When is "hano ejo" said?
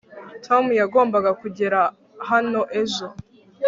2.29-3.05